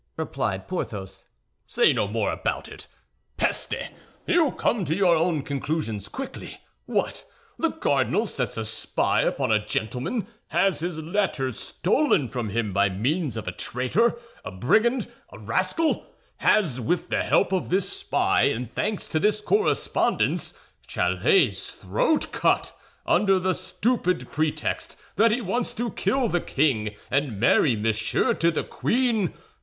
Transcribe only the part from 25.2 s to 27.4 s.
he wanted to kill the king and